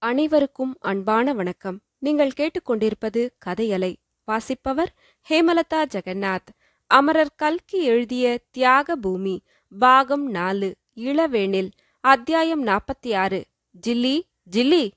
அனைவருக்கும் 0.00 0.76
அன்பான 0.80 1.32
வணக்கம். 1.32 1.80
நீங்கள் 1.98 2.30
கேட்டுக்கொண்டிருப்பது 2.36 3.28
கதையலை 3.46 3.94
வாசிப்பவர் 4.24 4.94
ஹேமலதா 5.28 5.84
ஜெகநாத். 5.94 6.50
அமரர் 6.86 7.34
கல்கி 7.36 7.82
எழுதிய 7.82 8.40
தியாக 8.50 8.96
பூமி 8.96 9.42
பாகம் 9.78 10.30
நாலு 10.30 10.76
இளவேனில் 10.96 11.70
அத்தியாயம் 12.00 12.66
நாற்பத்தி 12.66 13.16
ஆறு 13.16 13.44
ஜில்லி 13.70 14.26
ஜில்லி. 14.42 14.92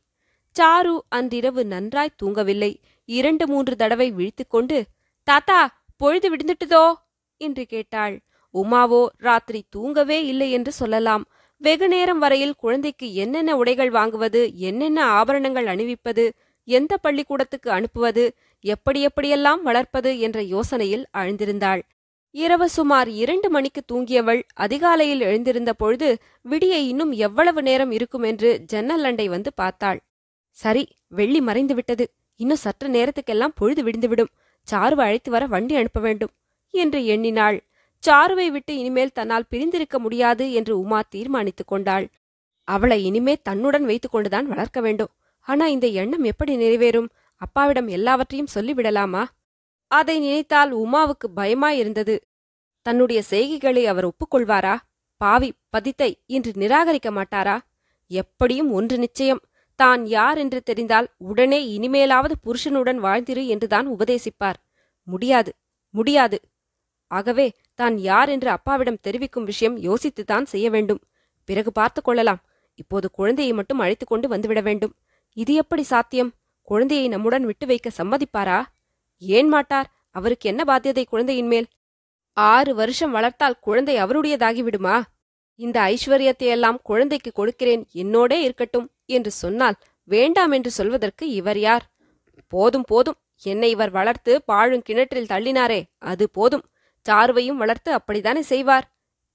சாரு 0.59 0.97
அன்றிரவு 1.09 1.65
நன்றாய் 1.65 2.15
தூங்கவில்லை. 2.23 2.75
இரண்டு 3.05 3.47
மூன்று 3.47 3.75
தடவை 3.75 4.11
விழித்துக்கொண்டு 4.11 4.83
தாத்தா 5.23 5.83
பொழுது 5.97 6.35
விடுந்துட்டுதோ? 6.35 6.93
என்று 7.37 7.65
கேட்டாள். 7.65 8.21
உமாவோ 8.53 9.05
ராத்திரி 9.17 9.63
தூங்கவே 9.69 10.25
இல்லை 10.25 10.51
என்று 10.51 10.71
சொல்லலாம். 10.71 11.25
வெகு 11.61 11.87
நேரம் 11.87 12.17
வரையில் 12.17 12.53
குழந்தைக்கு 12.55 13.07
என்னென்ன 13.13 13.55
உடைகள் 13.55 13.91
வாங்குவது 13.91 14.41
என்னென்ன 14.59 14.99
ஆபரணங்கள் 15.19 15.67
அணிவிப்பது 15.67 16.23
எந்த 16.67 16.93
பள்ளிக்கூடத்துக்கு 16.97 17.69
அனுப்புவது 17.69 18.23
எப்படி 18.63 18.99
எப்படியெல்லாம் 19.05 19.61
வளர்ப்பது 19.61 20.11
என்ற 20.19 20.39
யோசனையில் 20.53 21.03
ஆழ்ந்திருந்தாள் 21.17 21.81
இரவு 22.35 22.67
சுமார் 22.69 23.09
இரண்டு 23.13 23.47
மணிக்கு 23.49 23.81
தூங்கியவள் 23.91 24.41
அதிகாலையில் 24.55 25.21
எழுந்திருந்த 25.21 25.71
பொழுது 25.73 26.09
விடிய 26.49 26.75
இன்னும் 26.91 27.11
எவ்வளவு 27.11 27.61
நேரம் 27.61 27.91
இருக்கும் 27.91 28.23
என்று 28.23 28.49
ஜன்னல் 28.65 29.03
அண்டை 29.03 29.25
வந்து 29.27 29.51
பார்த்தாள். 29.53 29.99
சரி 30.57 30.83
வெள்ளி 31.09 31.41
மறைந்து 31.41 31.75
விட்டது. 31.75 32.05
இன்னும் 32.39 32.63
சற்று 32.65 32.87
நேரத்துக்கெல்லாம் 32.89 33.55
பொழுது 33.55 33.81
விடிந்துவிடும் 33.83 34.31
சாருவை 34.67 35.05
அழைத்து 35.07 35.29
வர 35.31 35.43
வண்டி 35.45 35.75
அனுப்ப 35.75 35.99
வேண்டும் 35.99 36.33
என்று 36.73 36.99
எண்ணினாள். 37.05 37.57
சாருவை 38.07 38.47
விட்டு 38.47 38.77
இனிமேல் 38.77 39.11
தன்னால் 39.11 39.49
பிரிந்திருக்க 39.49 39.99
முடியாது 39.99 40.53
என்று 40.53 40.79
உமா 40.79 41.01
தீர்மானித்துக் 41.09 41.67
கொண்டாள். 41.67 42.07
அவளை 42.63 43.05
இனிமே 43.05 43.35
தன்னுடன் 43.41 43.85
வைத்துக்கொண்டுதான் 43.85 44.43
வளர்க்க 44.43 44.81
வேண்டும். 44.81 45.11
ஆனா 45.39 45.65
இந்த 45.67 45.87
எண்ணம் 45.87 46.23
எப்படி 46.23 46.55
நிறைவேறும்? 46.55 47.09
அப்பாவிடம் 47.35 47.87
எல்லாவற்றையும் 47.87 48.53
சொல்லிவிடலாமா? 48.55 49.23
அதை 49.87 50.19
நினைத்தால் 50.19 50.75
உமாவுக்கு 50.75 51.27
பயமாயிருந்தது. 51.35 52.17
தன்னுடைய 52.81 53.21
செய்கைகளை 53.29 53.85
அவர் 53.85 54.07
ஒப்புக்கொள்வாரா? 54.07 54.75
பாவி 55.17 55.53
பதித்தை 55.77 56.13
இன்று 56.25 56.51
நிராகரிக்க 56.55 57.09
மாட்டாரா? 57.11 57.59
எப்படியும் 58.07 58.71
ஒன்று 58.71 58.97
நிச்சயம். 58.97 59.41
தான் 59.75 60.05
யார் 60.05 60.37
என்று 60.37 60.61
தெரிந்தால் 60.61 61.07
உடனே 61.17 61.79
இனிமேலாவது 61.79 62.31
புருஷனுடன் 62.43 62.99
வாழ்ந்திரு 63.03 63.47
என்றுதான் 63.47 63.87
உபதேசிப்பார். 63.87 64.59
முடியாது 65.03 65.53
முடியாது. 65.89 66.39
ஆகவே 67.07 67.51
தான் 67.81 67.95
யார் 68.09 68.29
என்று 68.29 68.49
அப்பாவிடம் 68.49 69.03
தெரிவிக்கும் 69.05 69.47
விஷயம் 69.51 69.77
யோசித்துத்தான் 69.87 70.45
செய்ய 70.53 70.67
வேண்டும். 70.69 71.01
பிறகு 71.49 71.71
பார்த்து 71.71 71.99
கொள்ளலாம். 72.01 72.41
இப்போது 72.79 73.07
குழந்தையை 73.11 73.53
மட்டும் 73.53 73.81
அழைத்து 73.83 74.05
கொண்டு 74.05 74.27
வந்துவிட 74.33 74.59
வேண்டும். 74.63 74.93
இது 75.37 75.53
எப்படி 75.53 75.83
சாத்தியம்? 75.83 76.31
குழந்தையை 76.67 77.07
நம்முடன் 77.07 77.45
விட்டு 77.45 77.65
வைக்க 77.65 77.87
சம்மதிப்பாரா? 77.97 78.59
ஏன் 79.21 79.49
மாட்டார்? 79.53 79.87
அவருக்கு 80.15 80.45
என்ன 80.51 80.61
பாத்தியதை 80.67 81.03
குழந்தையின் 81.05 81.49
மேல்? 81.53 81.67
ஆறு 82.37 82.71
வருஷம் 82.75 83.15
வளர்த்தால் 83.17 83.61
குழந்தை 83.61 83.95
அவருடையதாகிவிடுமா? 84.03 84.95
இந்த 85.59 85.77
ஐஸ்வர்யத்தையெல்லாம் 85.93 86.79
குழந்தைக்கு 86.89 87.31
கொடுக்கிறேன் 87.31 87.83
என்னோடே 88.01 88.37
இருக்கட்டும் 88.45 88.87
என்று 89.15 89.31
சொன்னால் 89.41 89.77
வேண்டாம் 90.09 90.53
என்று 90.57 90.71
சொல்வதற்கு 90.71 91.25
இவர் 91.39 91.59
யார்? 91.59 91.83
போதும் 92.53 92.87
போதும். 92.87 93.17
என்னை 93.43 93.69
இவர் 93.75 93.91
வளர்த்து 93.91 94.31
பாழும் 94.49 94.85
கிணற்றில் 94.87 95.31
தள்ளினாரே 95.33 95.81
அது 96.11 96.25
போதும். 96.29 96.65
சாருவையும் 97.09 97.59
வளர்த்து 97.61 97.91
அப்படித்தானே 97.93 98.41
செய்வார்? 98.41 98.91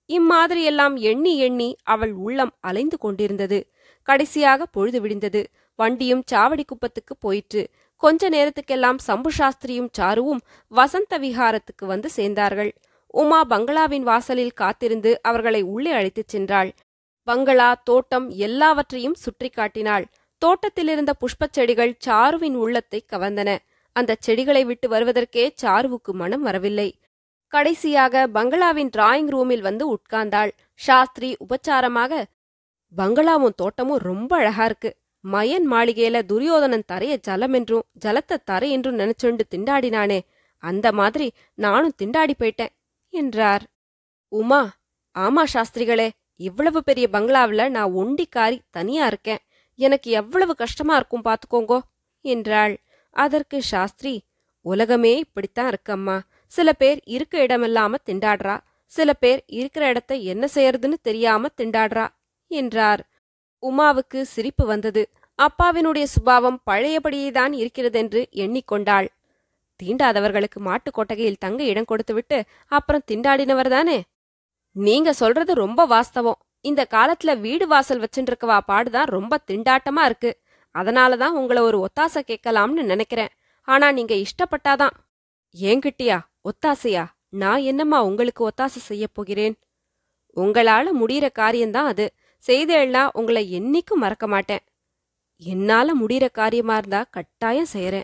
இம்மாதிரியெல்லாம் 0.09 0.97
எண்ணி 0.99 1.39
எண்ணி 1.39 1.77
அவள் 1.83 2.13
உள்ளம் 2.13 2.53
அலைந்து 2.61 2.99
கொண்டிருந்தது. 2.99 3.71
கடைசியாக 4.03 4.67
பொழுது 4.67 5.01
விடிந்தது. 5.01 5.47
வண்டியும் 5.75 6.23
சாவடி 6.33 6.65
குப்பத்துக்கு 6.65 7.17
போயிற்று. 7.17 7.69
கொஞ்ச 7.97 8.29
நேரத்துக்கெல்லாம் 8.29 8.99
சம்பு 8.99 9.31
சாஸ்திரியும் 9.39 9.89
சாருவும் 9.99 10.41
வசந்த 10.69 11.19
விஹாரத்துக்கு 11.19 11.87
வந்து 11.87 12.09
சேர்ந்தார்கள். 12.17 12.73
உமா 13.07 13.45
பங்களாவின் 13.45 14.03
வாசலில் 14.03 14.53
காத்திருந்து 14.53 15.23
அவர்களை 15.23 15.63
உள்ளே 15.63 15.91
அழைத்துச் 15.91 16.37
சென்றாள். 16.37 16.71
பங்களா 17.23 17.75
தோட்டம் 17.85 18.31
எல்லாவற்றையும் 18.31 19.15
சுற்றி 19.15 19.49
காட்டினாள். 19.49 20.07
தோட்டத்திலிருந்த 20.39 21.13
புஷ்பச் 21.21 21.53
செடிகள் 21.53 21.99
சாருவின் 22.07 22.55
உள்ளத்தை 22.55 23.05
கவர்ந்தன. 23.13 23.59
அந்த 23.93 24.17
செடிகளை 24.21 24.65
விட்டு 24.65 24.89
வருவதற்கே 24.89 25.51
சாருவுக்கு 25.63 26.13
மனம் 26.13 26.43
வரவில்லை. 26.43 26.89
கடைசியாக 27.53 28.27
பங்களாவின் 28.27 28.91
டிராயிங் 28.97 29.29
ரூமில் 29.29 29.61
வந்து 29.61 29.85
உட்கார்ந்தாள். 29.95 30.51
சாஸ்திரி 30.81 31.31
உபச்சாரமாக 31.45 32.23
பங்களாவும் 32.95 33.57
தோட்டமும் 33.57 34.03
ரொம்ப 34.03 34.31
அழகா 34.37 34.65
இருக்கு. 34.65 34.91
மயன் 35.25 35.67
மாளிகையில 35.73 36.17
துரியோதனன் 36.23 36.89
தரைய 36.93 37.15
ஜலம் 37.17 37.53
என்றும் 37.53 37.87
ஜலத்தை 38.05 38.37
தரை 38.45 38.69
என்றும் 38.71 38.99
நினைச்சுண்டு 38.99 39.45
திண்டாடினானே. 39.55 40.19
அந்த 40.63 40.87
மாதிரி 40.93 41.27
நானும் 41.55 41.97
திண்டாடி 42.03 42.35
போயிட்டேன் 42.39 42.73
என்றார். 43.13 43.65
உமா 44.33 44.63
ஆமா 45.17 45.43
சாஸ்திரிகளே 45.53 46.09
இவ்வளவு 46.41 46.79
பெரிய 46.83 47.07
பங்களாவுல 47.13 47.63
நான் 47.69 47.95
ஒண்டிக்காரி 47.95 48.59
தனியா 48.71 49.05
இருக்கேன். 49.07 49.43
எனக்கு 49.79 50.09
எவ்வளவு 50.11 50.53
கஷ்டமா 50.55 50.95
இருக்கும் 50.97 51.25
பாத்துக்கோங்கோ 51.25 51.79
என்றாள். 52.25 52.75
அதற்கு 53.17 53.59
சாஸ்திரி 53.63 54.15
உலகமே 54.67 55.13
இப்படித்தான் 55.19 55.71
இருக்கம்மா. 55.73 56.17
சில 56.47 56.73
பேர் 56.73 57.01
இருக்க 57.05 57.45
இடமில்லாம 57.45 57.95
திண்டாடுறா. 58.07 58.61
சில 58.87 59.13
பேர் 59.13 59.43
இருக்கிற 59.47 59.89
இடத்த 59.89 60.15
என்ன 60.15 60.49
செய்யறதுன்னு 60.55 60.95
தெரியாம 61.03 61.47
திண்டாடுறா 61.57 62.09
என்றார். 62.47 63.07
உமாவுக்கு 63.63 64.23
சிரிப்பு 64.23 64.67
வந்தது. 64.67 65.09
அப்பாவினுடைய 65.43 66.03
சுபாவம் 66.03 66.63
பழையபடியேதான் 66.71 67.53
இருக்கிறதென்று 67.53 68.29
எண்ணிக்கொண்டாள். 68.33 69.09
தீண்டாதவர்களுக்கு 69.83 70.59
மாட்டுக் 70.59 70.95
கொட்டகையில் 70.95 71.39
தங்க 71.39 71.65
இடம் 71.65 71.85
கொடுத்துவிட்டு 71.85 72.45
அப்புறம் 72.67 73.03
திண்டாடினவர்தானே 73.13 74.01
நீங்க 74.73 75.13
சொல்றது 75.13 75.55
ரொம்ப 75.55 75.87
வாஸ்தவம். 75.87 76.41
இந்த 76.61 76.87
காலத்துல 76.91 77.41
வீடு 77.41 77.67
வாசல் 77.67 78.01
வச்சுருக்கவா 78.01 78.61
பாடுதான் 78.69 79.05
ரொம்ப 79.05 79.39
திண்டாட்டமா 79.47 80.05
இருக்கு. 80.05 80.39
அதனாலதான் 80.79 81.29
உங்களை 81.29 81.63
ஒரு 81.63 81.89
ஒத்தாசை 81.89 82.23
கேட்கலாம்னு 82.27 82.83
நினைக்கிறேன். 82.83 83.29
ஆனா 83.63 83.93
நீங்க 83.93 84.15
இஷ்டப்பட்டாதான். 84.15 84.91
ஏங்கிட்டியா 85.61 86.21
ஒத்தாசையா? 86.47 87.05
நான் 87.29 87.61
என்னம்மா 87.61 88.03
உங்களுக்கு 88.03 88.49
ஒத்தாசை 88.49 88.81
செய்யப் 88.81 89.15
போகிறேன்? 89.15 89.55
உங்களால 90.37 90.89
முடிகிற 91.01 91.33
காரியம்தான் 91.33 91.87
அது. 91.87 92.13
செய்தேன்னா 92.47 93.09
உங்களை 93.13 93.61
என்னைக்கும் 93.61 93.95
மறக்க 93.95 94.27
மாட்டேன். 94.27 94.59
என்னால 95.37 95.93
முடிகிற 96.01 96.31
காரியமா 96.31 96.77
இருந்தா 96.77 97.05
கட்டாயம் 97.11 97.67
செய்யறேன் 97.73 98.03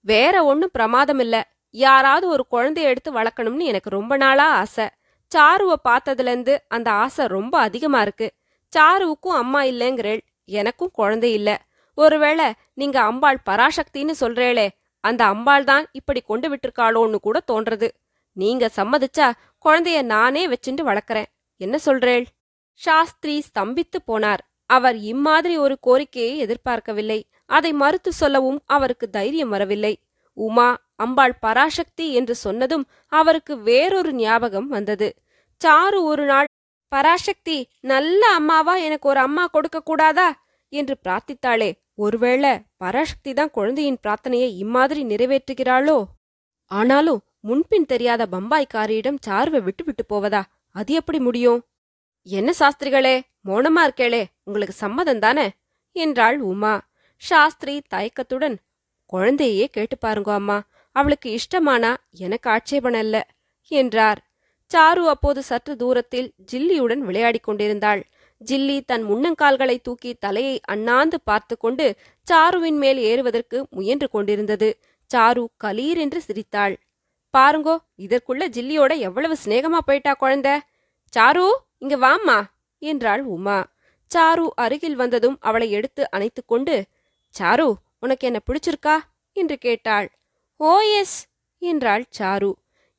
வேற 0.00 0.44
ஒன்னும் 0.44 0.70
பிரமாதம் 0.72 1.18
இல்ல. 1.18 1.52
யாராவது 1.70 2.28
ஒரு 2.28 2.46
குழந்தைய 2.50 2.82
எடுத்து 2.82 3.12
வளர்க்கணும்னு 3.12 3.62
எனக்கு 3.62 3.90
ரொம்ப 3.90 4.16
நாளா 4.16 4.52
ஆசை. 4.54 4.88
சாருவை 5.36 5.74
பார்த்ததுலேருந்து 5.88 6.58
அந்த 6.68 6.90
ஆசை 6.90 7.26
ரொம்ப 7.26 7.58
அதிகமா 7.58 8.00
இருக்கு. 8.00 8.32
சாருவுக்கும் 8.76 9.36
அம்மா 9.36 9.62
இல்லைங்கிறேள். 9.62 10.20
எனக்கும் 10.44 10.90
குழந்தை 10.92 11.32
இல்ல. 11.32 11.62
ஒருவேளை 11.94 12.52
நீங்க 12.74 13.00
அம்பாள் 13.00 13.42
பராசக்தின்னு 13.50 14.12
சொல்றேளே 14.20 14.68
அந்த 15.04 15.22
அம்பாள் 15.24 15.64
தான் 15.64 15.84
இப்படி 15.92 16.20
கொண்டு 16.20 16.46
விட்டிருக்காளோன்னு 16.50 17.18
கூட 17.20 17.38
தோன்றது. 17.52 17.88
நீங்க 18.36 18.64
சம்மதிச்சா 18.76 19.26
குழந்தைய 19.64 19.98
நானே 20.04 20.42
வச்சுண்டு 20.48 20.82
வளர்க்கறேன். 20.90 21.28
என்ன 21.60 21.76
சொல்றேள்? 21.86 22.24
சாஸ்திரி 22.80 23.36
ஸ்தம்பித்து 23.48 23.98
போனார். 24.06 24.42
அவர் 24.70 24.96
இம்மாதிரி 25.12 25.56
ஒரு 25.56 25.76
கோரிக்கையை 25.80 26.34
எதிர்பார்க்கவில்லை. 26.38 27.20
அதை 27.46 27.70
மறுத்து 27.72 28.10
சொல்லவும் 28.12 28.58
அவருக்கு 28.66 29.06
தைரியம் 29.10 29.48
வரவில்லை. 29.48 29.94
உமா 30.36 30.68
அம்பாள் 30.96 31.34
பராசக்தி 31.40 32.06
என்று 32.12 32.34
சொன்னதும் 32.34 32.84
அவருக்கு 33.12 33.54
வேறொரு 33.68 34.12
ஞாபகம் 34.14 34.68
வந்தது. 34.68 35.08
சாரு 35.60 35.98
ஒரு 36.02 36.24
நாள் 36.24 36.48
பராசக்தி 36.92 37.56
நல்ல 37.80 38.22
அம்மாவா? 38.34 38.74
எனக்கு 38.86 39.06
ஒரு 39.08 39.20
அம்மா 39.20 39.44
கொடுக்க 39.46 39.78
கூடாதா 39.80 40.28
என்று 40.72 40.94
பிரார்த்தித்தாளே. 41.04 41.70
ஒருவேளை 41.98 42.52
பராசக்தி 42.76 43.32
தான் 43.34 43.50
குழந்தையின் 43.50 43.98
பிரார்த்தனையை 44.02 44.48
இம்மாதிரி 44.56 45.02
நிறைவேற்றுகிறாளோ? 45.04 46.04
ஆனாலும் 46.70 47.20
முன்பின் 47.40 47.86
தெரியாத 47.86 48.26
பம்பாய்க்காரியிடம் 48.26 49.18
சார்வை 49.26 49.60
விட்டு 49.62 49.84
விட்டு 49.84 50.04
போவதா? 50.06 50.42
அது 50.70 50.94
எப்படி 50.94 51.18
முடியும்? 51.18 51.60
என்ன 52.22 52.52
சாஸ்திரிகளே 52.58 53.20
மௌனமா 53.44 53.82
இருக்கேளே 53.84 54.24
உங்களுக்கு 54.44 54.76
சம்மதம் 54.76 55.18
தானே? 55.18 55.46
என்றாள் 55.92 56.40
உமா. 56.40 56.74
சாஸ்திரி 57.16 57.82
தயக்கத்துடன் 57.88 58.56
குழந்தையே 59.06 59.66
கேட்டு 59.66 59.98
பாருங்க 59.98 60.32
அம்மா 60.32 60.62
அவளுக்கு 60.96 61.38
இஷ்டமானா 61.38 61.94
எனக்கு 62.10 62.50
ஆட்சேபணம் 62.50 63.00
இல்ல 63.00 63.16
என்றார். 63.70 64.20
சாரு 64.70 65.02
அப்போது 65.06 65.42
சற்று 65.42 65.76
தூரத்தில் 65.76 66.32
ஜில்லியுடன் 66.52 66.98
விளையாடிக் 66.98 67.42
கொண்டிருந்தாள். 67.42 68.02
ஜில்லி 68.44 68.76
தன் 68.80 69.04
முன்னங்கால்களை 69.08 69.76
தூக்கி 69.82 70.10
தலையை 70.14 70.56
அண்ணாந்து 70.64 71.18
பார்த்து 71.20 71.54
கொண்டு 71.56 71.86
சாருவின் 72.26 72.78
மேல் 72.78 73.00
ஏறுவதற்கு 73.10 73.58
முயன்று 73.70 74.08
கொண்டிருந்தது. 74.08 74.68
சாரு 75.10 75.44
கலீர் 75.64 75.98
என்று 75.98 76.20
சிரித்தாள். 76.20 76.74
பாருங்கோ 77.34 77.74
இதற்குள்ள 77.96 78.42
ஜில்லியோட 78.48 78.92
எவ்வளவு 78.98 79.34
சிநேகமா 79.44 79.80
போயிட்டா 79.86 80.12
குழந்தை? 80.14 80.54
சாரு 81.12 81.46
இங்க 81.78 81.96
வாம்மா 81.96 82.38
என்றாள் 82.82 83.22
உமா. 83.26 83.58
சாரு 84.10 84.46
அருகில் 84.54 84.96
வந்ததும் 84.96 85.36
அவளை 85.40 85.68
எடுத்து 85.70 86.02
அணைத்து 86.10 86.42
கொண்டு 86.46 86.74
சாரு 87.34 87.68
உனக்கு 87.98 88.24
என்ன 88.26 88.40
பிடிச்சிருக்கா? 88.46 88.96
என்று 89.36 89.56
கேட்டாள். 89.58 90.06
ஓ 90.60 90.72
எஸ் 90.98 91.18
என்றாள் 91.62 92.04
சாரு. 92.18 92.50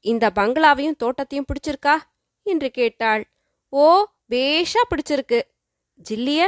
இந்த 0.06 0.26
பங்களாவையும் 0.36 1.00
தோட்டத்தையும் 1.04 1.48
பிடிச்சிருக்கா? 1.50 1.96
என்று 2.46 2.70
கேட்டாள். 2.72 3.24
ஓ 3.74 3.86
பேஷா 4.32 4.82
பிடிச்சிருக்கு. 4.90 5.40
ஜில்லிய? 6.10 6.42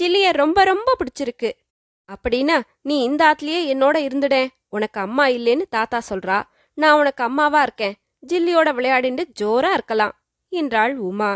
ஜில்லிய 0.00 0.32
ரொம்ப 0.32 0.64
ரொம்ப 0.64 0.96
பிடிச்சிருக்கு. 1.00 1.50
அப்படின்னா 2.08 2.56
நீ 2.82 3.02
இந்த 3.02 3.22
ஆத்துலயே 3.28 3.60
என்னோட 3.74 3.96
இருந்துடேன் 4.08 4.48
உனக்கு 4.68 5.00
அம்மா 5.00 5.26
இல்லைன்னு 5.26 5.64
தாத்தா 5.68 6.00
சொல்றா. 6.10 6.38
நான் 6.78 6.98
உனக்கு 6.98 7.22
அம்மாவா 7.24 7.62
இருக்கேன். 7.62 7.96
ஜில்லியோட 8.28 8.68
விளையாடிண்டு 8.74 9.22
ஜோரா 9.40 9.72
இருக்கலாம். 9.72 10.14
என்றாள் 10.48 10.94
உமா. 10.96 11.32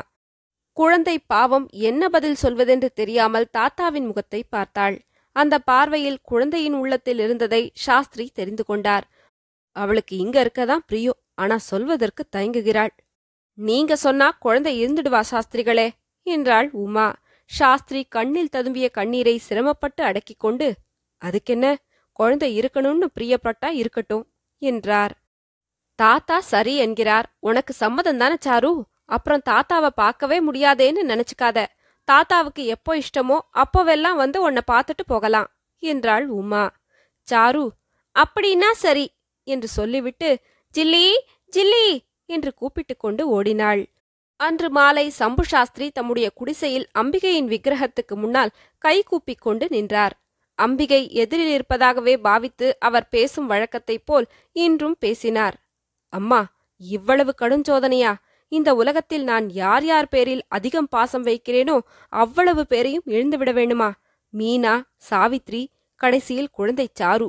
குழந்தை 0.77 1.19
பாவம் 1.27 1.67
என்ன 1.71 2.09
பதில் 2.09 2.37
சொல்வதென்று 2.43 2.89
தெரியாமல் 2.95 3.49
தாத்தாவின் 3.59 4.07
முகத்தை 4.07 4.41
பார்த்தாள். 4.49 4.97
அந்த 5.37 5.59
பார்வையில் 5.59 6.21
குழந்தையின் 6.23 6.73
உள்ளத்தில் 6.73 7.19
இருந்ததை 7.19 7.63
சாஸ்திரி 7.75 8.31
தெரிந்து 8.35 8.65
கொண்டார். 8.65 9.07
அவளுக்கு 9.77 10.17
இங்க 10.17 10.37
இருக்கதான் 10.45 10.87
பிரியோ 10.89 11.11
ஆனா 11.35 11.57
சொல்வதற்கு 11.57 12.23
தயங்குகிறாள். 12.37 12.93
நீங்க 13.61 13.93
சொன்னா 13.97 14.27
குழந்தை 14.39 14.73
இருந்துடுவா 14.81 15.21
சாஸ்திரிகளே 15.31 15.89
என்றாள் 16.27 16.69
உமா. 16.73 17.09
சாஸ்திரி 17.51 18.01
கண்ணில் 18.09 18.53
ததும்பிய 18.53 18.87
கண்ணீரை 18.91 19.35
சிரமப்பட்டு 19.39 20.03
அடக்கிக் 20.03 20.39
கொண்டு 20.39 20.69
அதுக்கென்ன? 21.23 21.67
குழந்தை 22.13 22.49
இருக்கணும்னு 22.61 23.07
பிரியப்பட்டா 23.15 23.69
இருக்கட்டும் 23.73 24.25
என்றார். 24.63 25.15
தாத்தா 25.99 26.41
சரி 26.41 26.75
என்கிறார். 26.77 27.27
உனக்கு 27.41 27.73
சம்மதம் 27.73 28.17
தானே 28.17 28.37
சாரு? 28.41 28.73
அப்புறம் 29.07 29.45
தாத்தாவை 29.51 29.91
பார்க்கவே 29.95 30.39
முடியாதேன்னு 30.41 31.03
நினைச்சுக்காத. 31.13 31.59
தாத்தாவுக்கு 32.09 32.63
எப்போ 32.67 32.93
இஷ்டமோ 32.97 33.39
அப்போவெல்லாம் 33.55 34.17
வந்து 34.17 34.39
உன்னை 34.43 34.63
பார்த்துட்டு 34.67 35.05
போகலாம் 35.07 35.49
என்றாள் 35.83 36.27
உமா. 36.29 36.65
சாரு 37.29 37.65
அப்படின்னா 38.17 38.71
சரி 38.77 39.07
என்று 39.47 39.69
சொல்லிவிட்டு 39.69 40.29
ஜில்லி 40.75 41.07
ஜில்லி 41.53 41.87
என்று 42.31 42.51
கூப்பிட்டுக் 42.55 43.01
கொண்டு 43.01 43.23
ஓடினாள். 43.29 43.83
அன்று 44.41 44.69
மாலை 44.71 45.07
சம்பு 45.11 45.45
சாஸ்திரி 45.45 45.87
தம்முடைய 45.91 46.31
குடிசையில் 46.35 46.87
அம்பிகையின் 46.99 47.51
விக்கிரகத்துக்கு 47.53 48.15
முன்னால் 48.15 48.55
கை 48.79 48.97
கூப்பிக் 49.03 49.41
கொண்டு 49.41 49.67
நின்றார். 49.71 50.15
அம்பிகை 50.59 51.03
எதிரில் 51.15 51.53
இருப்பதாகவே 51.53 52.15
பாவித்து 52.19 52.77
அவர் 52.81 53.09
பேசும் 53.09 53.51
வழக்கத்தைப் 53.51 54.07
போல் 54.07 54.27
இன்றும் 54.53 54.97
பேசினார். 54.99 55.57
அம்மா 56.13 56.41
இவ்வளவு 56.79 57.33
கடுஞ்சோதனையா? 57.39 58.13
இந்த 58.53 58.71
உலகத்தில் 58.75 59.25
நான் 59.25 59.47
யார் 59.51 59.85
யார் 59.85 60.09
பேரில் 60.09 60.43
அதிகம் 60.49 60.89
பாசம் 60.89 61.25
வைக்கிறேனோ 61.25 61.77
அவ்வளவு 62.13 62.63
பேரையும் 62.67 63.07
இழந்துவிட 63.07 63.51
வேணுமா 63.53 63.91
மீனா 64.39 64.75
சாவித்ரி 65.11 65.63
கடைசியில் 66.01 66.51
குழந்தை 66.51 66.87
சாரு. 67.01 67.29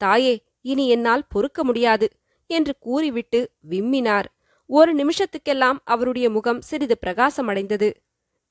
தாயே 0.00 0.34
இனி 0.62 0.84
என்னால் 0.88 1.28
பொறுக்க 1.28 1.64
முடியாது 1.64 2.06
என்று 2.50 2.72
கூறிவிட்டு 2.80 3.40
விம்மினார். 3.70 4.28
ஒரு 4.72 4.94
நிமிஷத்துக்கெல்லாம் 4.94 5.78
அவருடைய 5.84 6.30
முகம் 6.30 6.60
சிறிது 6.60 6.98
பிரகாசமடைந்தது. 7.06 7.92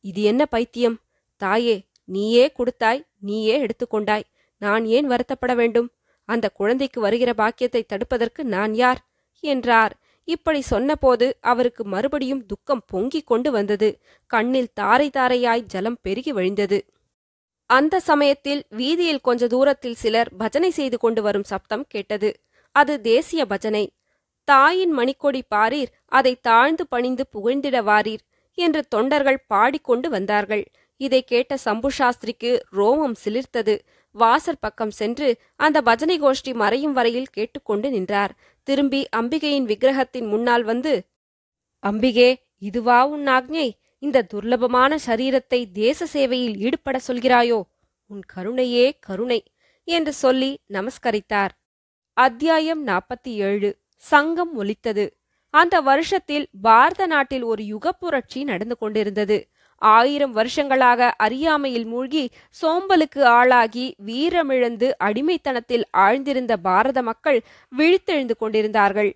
இது 0.01 0.21
என்ன 0.21 0.45
பைத்தியம்? 0.45 0.99
தாயே 1.37 1.85
நீயே 2.03 2.51
கொடுத்தாய் 2.51 3.05
நீயே 3.19 3.65
எடுத்துக்கொண்டாய். 3.65 4.21
நான் 4.57 4.85
ஏன் 4.85 5.09
வருத்தப்பட 5.09 5.55
வேண்டும்? 5.55 5.91
அந்த 6.25 6.49
குழந்தைக்கு 6.49 7.01
வருகிற 7.01 7.33
பாக்கியத்தை 7.33 7.85
தடுப்பதற்கு 7.85 8.43
நான் 8.43 8.73
யார்? 8.73 9.09
என்றார். 9.39 9.99
இப்படி 10.23 10.61
சொன்னபோது 10.61 11.37
அவருக்கு 11.41 11.85
மறுபடியும் 11.85 12.45
துக்கம் 12.45 12.83
பொங்கிக் 12.87 13.27
கொண்டு 13.27 13.51
வந்தது. 13.51 13.99
கண்ணில் 14.25 14.73
தாரை 14.73 15.09
தாரையாய் 15.09 15.59
ஜலம் 15.59 15.97
பெருகி 16.01 16.33
வழிந்தது. 16.33 16.79
அந்த 17.65 17.99
சமயத்தில் 17.99 18.65
வீதியில் 18.69 19.21
கொஞ்ச 19.21 19.47
தூரத்தில் 19.47 19.95
சிலர் 19.95 20.35
பஜனை 20.37 20.69
செய்து 20.69 20.97
கொண்டு 20.97 21.21
வரும் 21.21 21.43
சப்தம் 21.43 21.85
கேட்டது. 21.87 22.41
அது 22.71 23.01
தேசிய 23.01 23.45
பஜனை. 23.45 23.93
தாயின் 24.49 24.93
மணிக்கொடி 24.97 25.41
பாரீர் 25.55 25.91
அதை 26.09 26.33
தாழ்ந்து 26.41 26.83
பணிந்து 26.87 27.23
புகழ்ந்திட 27.35 27.77
வாரீர் 27.83 28.23
என்று 28.57 28.81
தொண்டர்கள் 28.87 29.45
பாடிக்கொண்டு 29.47 30.07
வந்தார்கள். 30.09 30.63
இதை 31.01 31.19
கேட்ட 31.23 31.53
சம்பு 31.57 31.89
சாஸ்திரிக்கு 31.97 32.51
ரோமம் 32.77 33.17
சிலிர்த்தது. 33.23 33.75
வாசற் 34.15 34.59
பக்கம் 34.59 34.93
சென்று 34.99 35.27
அந்த 35.55 35.77
பஜனை 35.81 36.15
கோஷ்டி 36.21 36.51
மறையும் 36.53 36.95
வரையில் 36.97 37.33
கேட்டுக்கொண்டு 37.35 37.87
நின்றார். 37.89 38.33
திரும்பி 38.67 39.01
அம்பிகையின் 39.17 39.69
விக்கிரகத்தின் 39.71 40.27
முன்னால் 40.27 40.63
வந்து 40.63 40.93
அம்பிகே 41.83 42.29
இதுவா 42.69 42.99
உன் 43.07 43.27
ஆக்ஞை? 43.27 43.67
இந்த 44.03 44.25
துர்லபமான 44.33 44.91
சரீரத்தை 45.05 45.59
தேச 45.73 46.07
சேவையில் 46.13 46.57
ஈடுபட 46.57 46.97
சொல்கிறாயோ? 47.07 47.59
உன் 48.11 48.23
கருணையே 48.33 48.85
கருணை 48.99 49.39
என்று 49.87 50.13
சொல்லி 50.13 50.51
நமஸ்கரித்தார். 50.69 51.53
அத்தியாயம் 52.17 52.81
நாற்பத்தி 52.87 53.31
ஏழு. 53.47 53.69
சங்கம் 54.03 54.53
ஒலித்தது. 54.55 55.05
அந்த 55.53 55.75
வருஷத்தில் 55.81 56.45
பாரத 56.61 57.05
நாட்டில் 57.05 57.43
ஒரு 57.43 57.65
யுக 57.65 57.91
புரட்சி 57.91 58.43
நடந்து 58.43 58.77
கொண்டிருந்தது. 58.77 59.37
ஆயிரம் 59.81 60.31
வருஷங்களாக 60.31 61.11
அறியாமையில் 61.17 61.85
மூழ்கி 61.85 62.23
சோம்பலுக்கு 62.61 63.21
ஆளாகி 63.23 63.85
வீரமிழந்து 64.05 64.87
அடிமைத்தனத்தில் 64.97 65.85
ஆழ்ந்திருந்த 65.97 66.53
பாரத 66.61 67.01
மக்கள் 67.01 67.39
விழித்தெழுந்து 67.77 68.35
கொண்டிருந்தார்கள். 68.37 69.11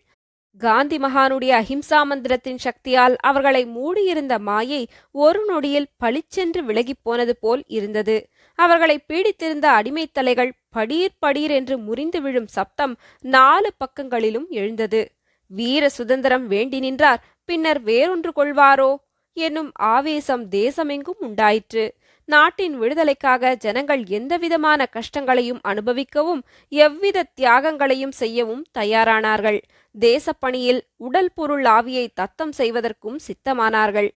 காந்தி 0.58 0.98
மகானுடைய 0.98 1.52
அஹிம்சா 1.52 2.04
மந்திரத்தின் 2.04 2.58
சக்தியால் 2.58 3.16
அவர்களை 3.20 3.66
மூடியிருந்த 3.66 4.40
மாயை 4.40 4.88
ஒரு 5.12 5.46
நொடியில் 5.46 5.88
பளிச்சென்று 5.98 6.64
விலகிப் 6.64 7.02
போனது 7.04 7.38
போல் 7.38 7.64
இருந்தது. 7.68 8.30
அவர்களை 8.56 9.00
பீடித்திருந்த 9.14 9.66
அடிமைத் 9.66 10.14
தலைகள் 10.14 10.54
படீர் 10.76 11.08
படீர் 11.26 11.50
என்று 11.50 11.78
முறிந்து 11.78 12.22
விழும் 12.22 12.48
சப்தம் 12.48 12.98
நாலு 13.22 13.74
பக்கங்களிலும் 13.78 14.50
எழுந்தது. 14.50 15.12
வீர 15.48 15.90
சுதந்திரம் 15.90 16.48
வேண்டி 16.48 16.80
நின்றார். 16.80 17.24
பின்னர் 17.46 17.84
வேறொன்று 17.84 18.30
கொள்வாரோ? 18.36 18.96
என்னும் 19.34 19.72
ஆவேசம் 19.74 20.50
தேசமெங்கும் 20.50 21.20
உண்டாயிற்று. 21.20 21.94
நாட்டின் 22.26 22.76
விடுதலைக்காக 22.78 23.56
ஜனங்கள் 23.56 24.04
எந்தவிதமான 24.08 24.86
கஷ்டங்களையும் 24.86 25.60
அனுபவிக்கவும் 25.68 26.42
எவ்வித 26.68 27.24
தியாகங்களையும் 27.36 28.12
செய்யவும் 28.12 28.64
தயாரானார்கள். 28.80 29.60
தேசப்பணியில் 30.00 30.82
உடல் 30.98 31.32
பொருள் 31.34 31.66
ஆவியை 31.66 32.06
தத்தம் 32.14 32.52
செய்வதற்கும் 32.52 33.20
சித்தமானார்கள். 33.28 34.10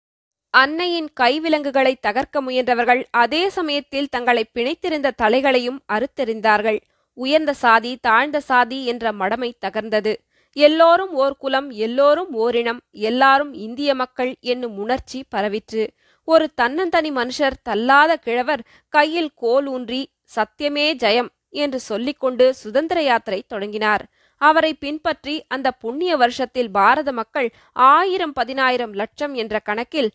அன்னையின் 0.51 1.09
கைவிலங்குகளை 1.21 1.95
தகர்க்க 2.03 2.41
முயன்றவர்கள் 2.41 3.03
அதே 3.11 3.49
சமயத்தில் 3.49 4.09
தங்களை 4.09 4.45
பிணைத்திருந்த 4.55 5.09
தலைகளையும் 5.23 5.81
அறுத்தெறிந்தார்கள். 5.93 6.79
உயர்ந்த 7.19 7.53
சாதி 7.55 7.93
தாழ்ந்த 7.97 8.41
சாதி 8.41 8.79
என்ற 8.85 9.13
மடமை 9.13 9.51
தகர்ந்தது. 9.67 10.15
எல்லோரும் 10.57 11.13
ஓர் 11.13 11.37
குலம் 11.37 11.71
எல்லோரும் 11.71 12.33
ஓரினம் 12.35 12.81
எல்லாரும் 12.91 13.53
இந்திய 13.55 13.95
மக்கள் 13.95 14.37
என்னும் 14.41 14.77
உணர்ச்சி 14.79 15.25
பரவிற்று. 15.35 15.85
ஒரு 16.29 16.47
தன்னந்தனி 16.61 17.11
மனுஷர் 17.19 17.57
தள்ளாத 17.63 18.13
கிழவர் 18.17 18.63
கையில் 18.95 19.33
கோல் 19.35 19.67
ஊன்றி 19.67 20.03
சத்தியமே 20.37 20.87
ஜெயம் 21.03 21.31
என்று 21.63 21.79
சொல்லிக்கொண்டு 21.81 22.47
சுதந்திர 22.55 22.99
யாத்திரை 23.03 23.41
தொடங்கினார். 23.49 24.05
அவரை 24.41 24.73
பின்பற்றி 24.75 25.35
அந்த 25.49 25.69
புண்ணிய 25.83 26.13
வருஷத்தில் 26.17 26.71
பாரத 26.71 27.11
மக்கள் 27.13 27.49
ஆயிரம் 27.91 28.33
பதினாயிரம் 28.33 28.93
லட்சம் 28.93 29.35
என்ற 29.35 29.59
கணக்கில் 29.59 30.11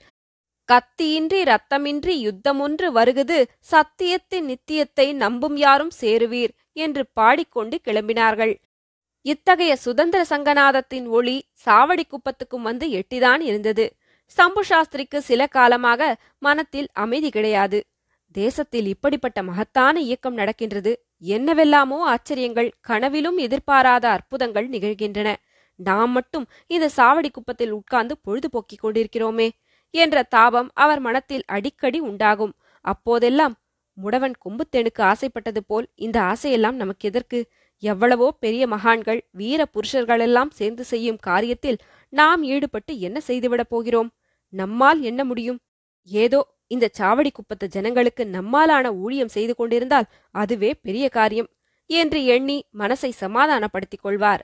கத்தியின்றி 0.69 1.39
ரத்தமின்றி 1.43 2.13
யுத்தமொன்று 2.27 2.87
வருகுது 2.97 3.37
சத்தியத்தின் 3.71 4.45
நித்தியத்தை 4.51 5.07
நம்பும் 5.13 5.57
யாரும் 5.57 5.93
சேருவீர் 6.01 6.53
என்று 6.77 7.03
பாடிக்கொண்டு 7.13 7.77
கிளம்பினார்கள். 7.87 8.53
இத்தகைய 9.25 9.73
சுதந்திர 9.75 10.21
சங்கநாதத்தின் 10.29 11.07
ஒளி 11.07 11.35
சாவடி 11.65 12.05
குப்பத்துக்கும் 12.05 12.67
வந்து 12.69 12.85
எட்டிதான் 12.99 13.41
இருந்தது. 13.41 13.85
சம்பு 14.31 14.61
சாஸ்திரிக்கு 14.63 15.17
சில 15.29 15.41
காலமாக 15.47 16.01
மனத்தில் 16.37 16.89
அமைதி 17.03 17.29
கிடையாது. 17.29 17.79
தேசத்தில் 18.35 18.85
இப்படிப்பட்ட 18.85 19.39
மகத்தான 19.43 19.95
இயக்கம் 19.99 20.33
நடக்கின்றது. 20.33 20.91
என்னவெல்லாமோ 21.35 21.97
ஆச்சரியங்கள் 22.11 22.69
கனவிலும் 22.79 23.37
எதிர்பாராத 23.37 24.05
அற்புதங்கள் 24.09 24.67
நிகழ்கின்றன. 24.69 25.29
நாம் 25.79 26.11
மட்டும் 26.11 26.45
இந்த 26.67 26.85
சாவடி 26.97 27.29
குப்பத்தில் 27.31 27.73
உட்கார்ந்து 27.79 28.15
பொழுதுபோக்கிக் 28.25 28.83
கொண்டிருக்கிறோமே 28.83 29.47
என்ற 29.93 30.23
தாபம் 30.35 30.69
அவர் 30.73 31.01
மனத்தில் 31.07 31.45
அடிக்கடி 31.55 31.99
உண்டாகும். 32.09 32.53
அப்போதெல்லாம் 32.85 33.55
முடவன் 33.97 34.35
கும்புத்தேனுக்கு 34.43 35.01
ஆசைப்பட்டது 35.11 35.61
போல் 35.63 35.87
இந்த 35.95 36.17
ஆசையெல்லாம் 36.31 36.77
நமக்கு 36.81 37.05
எதற்கு? 37.09 37.39
எவ்வளவோ 37.83 38.27
பெரிய 38.43 38.63
மகான்கள் 38.67 39.21
வீர 39.39 39.61
புருஷர்களெல்லாம் 39.75 40.51
சேர்ந்து 40.59 40.83
செய்யும் 40.83 41.21
காரியத்தில் 41.27 41.79
நாம் 42.13 42.41
ஈடுபட்டு 42.53 42.93
என்ன 43.07 43.17
செய்துவிடப் 43.27 43.71
போகிறோம்? 43.73 44.09
நம்மால் 44.53 45.01
என்ன 45.01 45.23
முடியும்? 45.23 45.59
ஏதோ 46.03 46.39
இந்த 46.67 46.89
சாவடி 46.99 47.29
குப்பத்த 47.31 47.65
ஜனங்களுக்கு 47.67 48.23
நம்மாலான 48.25 48.85
ஊழியம் 48.95 49.33
செய்து 49.35 49.55
கொண்டிருந்தால் 49.55 50.07
அதுவே 50.35 50.73
பெரிய 50.73 51.09
காரியம் 51.09 51.49
என்று 51.89 52.25
எண்ணி 52.25 52.57
மனசை 52.77 53.09
சமாதானப்படுத்திக் 53.09 54.01
கொள்வார். 54.01 54.43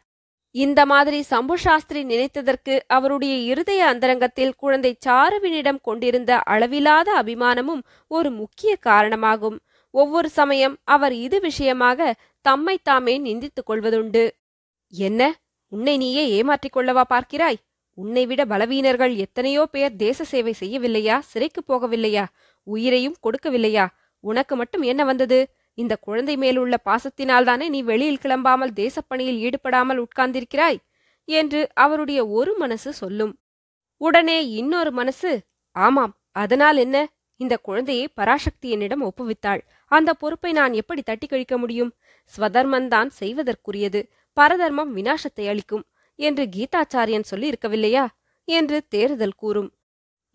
இந்த 0.56 0.86
மாதிரி 0.86 1.22
சம்பு 1.22 1.56
சாஸ்திரி 1.58 2.02
நினைத்ததற்கு 2.04 2.80
அவருடைய 2.88 3.36
இருதய 3.52 3.82
அந்தரங்கத்தில் 3.88 4.54
குழந்தை 4.56 4.92
சாருவினிடம் 5.06 5.82
கொண்டிருந்த 5.82 6.32
அளவிலாத 6.50 7.08
அபிமானமும் 7.22 7.84
ஒரு 8.08 8.32
முக்கிய 8.32 8.76
காரணமாகும். 8.76 9.58
ஒவ்வொரு 9.94 10.30
சமயம் 10.30 10.76
அவர் 10.84 11.14
இது 11.14 11.40
விஷயமாக 11.40 12.16
தம்மை 12.42 12.76
தாமே 12.84 13.18
நிந்தித்துக் 13.18 13.70
கொள்வதுண்டு. 13.70 14.30
என்ன? 14.94 15.22
உன்னை 15.72 15.98
நீயே 15.98 16.24
ஏமாற்றிக் 16.30 16.78
கொள்ளவா 16.78 17.04
பார்க்கிறாய்? 17.10 17.58
உன்னை 17.98 18.26
விட 18.26 18.42
பலவீனர்கள் 18.46 19.14
எத்தனையோ 19.16 19.66
பேர் 19.66 19.96
தேச 19.96 20.24
சேவை 20.24 20.54
செய்யவில்லையா? 20.60 21.16
சிறைக்கு 21.20 21.62
போகவில்லையா? 21.68 22.26
உயிரையும் 22.68 23.16
கொடுக்கவில்லையா? 23.24 23.86
உனக்கு 24.24 24.56
மட்டும் 24.56 24.82
என்ன 24.82 25.02
வந்தது? 25.04 25.40
இந்த 25.74 25.94
குழந்தை 25.96 26.36
மேலுள்ள 26.38 26.76
பாசத்தினால்தானே 26.86 27.66
நீ 27.70 27.80
வெளியில் 27.82 28.22
கிளம்பாமல் 28.22 28.74
தேசப்பணியில் 28.76 29.40
ஈடுபடாமல் 29.40 30.02
உட்கார்ந்திருக்கிறாய்? 30.06 30.80
என்று 31.28 31.62
அவருடைய 31.74 32.20
ஒரு 32.28 32.54
மனசு 32.56 32.94
சொல்லும். 32.94 33.34
உடனே 34.02 34.38
இன்னொரு 34.50 34.92
மனசு 34.92 35.32
ஆமாம் 35.76 36.14
அதனால் 36.32 36.78
என்ன? 36.78 36.98
இந்த 37.40 37.56
குழந்தையை 37.58 38.06
பராசக்தி 38.14 38.68
என்னிடம் 38.70 39.04
ஒப்புவித்தாள். 39.04 39.62
அந்த 39.92 40.14
பொறுப்பை 40.14 40.52
நான் 40.52 40.74
எப்படி 40.74 41.02
தட்டி 41.02 41.28
கழிக்க 41.28 41.56
முடியும்? 41.58 41.92
ஸ்வதர்மந்தான் 42.32 43.10
செய்வதற்குரியது. 43.20 44.02
பரதர்மம் 44.38 44.92
வினாசத்தை 44.92 45.46
அளிக்கும். 45.48 45.86
என்று 46.20 46.44
கீதாச்சாரியன் 46.56 47.30
சொல்லி 47.32 47.50
இருக்கவில்லையா 47.50 48.06
என்று 48.48 48.78
தேறுதல் 48.88 49.38
கூறும். 49.38 49.70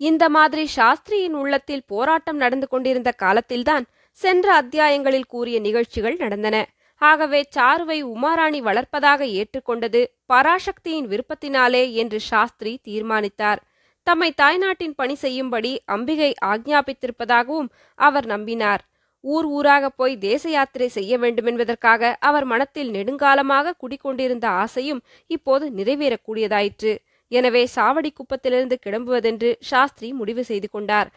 இந்த 0.01 0.25
மாதிரி 0.29 0.65
சாஸ்திரியின் 0.77 1.37
உள்ளத்தில் 1.43 1.85
போராட்டம் 1.87 2.37
நடந்து 2.37 2.69
கொண்டிருந்த 2.69 3.11
காலத்தில்தான் 3.13 3.85
சென்ற 4.17 4.47
அத்தியாயங்களில் 4.63 5.29
கூறிய 5.29 5.61
நிகழ்ச்சிகள் 5.61 6.17
நடந்தன. 6.17 6.57
ஆகவே 7.03 7.41
சாருவை 7.57 7.99
உமாராணி 8.05 8.61
வளர்ப்பதாக 8.61 9.21
ஏற்றுக்கொண்டது 9.39 10.01
பராசக்தியின் 10.33 11.09
விருப்பத்தினாலே 11.09 11.85
என்று 11.93 12.21
சாஸ்திரி 12.21 12.73
தீர்மானித்தார். 12.83 13.61
தம்மை 14.07 14.31
தாய்நாட்டின் 14.43 14.95
பணி 14.97 15.15
செய்யும்படி 15.15 15.73
அம்பிகை 15.87 16.31
ஆக்ஞாபித்திருப்பதாகவும் 16.45 17.69
அவர் 17.99 18.27
நம்பினார். 18.27 18.83
ஊர் 19.25 19.47
ஊராக 19.57 19.91
போய் 19.91 20.15
தேச 20.19 20.45
யாத்திரை 20.51 20.89
செய்ய 20.89 21.19
வேண்டுமென்பதற்காக 21.19 22.13
அவர் 22.29 22.47
மனத்தில் 22.53 22.91
நெடுங்காலமாக 22.91 23.75
குடிக்கொண்டிருந்த 23.79 24.47
ஆசையும் 24.63 25.03
இப்போது 25.27 25.65
நிறைவேறக்கூடியதாயிற்று. 25.79 26.93
எனவே 27.33 27.63
சாவடி 27.77 28.11
குப்பத்திலிருந்து 28.13 28.77
கிளம்புவதென்று 28.87 29.51
சாஸ்திரி 29.71 30.09
முடிவு 30.13 30.43
செய்து 30.45 30.69
கொண்டார். 30.71 31.11